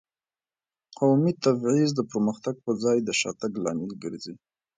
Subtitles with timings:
[0.99, 4.35] قومي تبعیض د پرمختګ په ځای د شاتګ لامل ګرځي.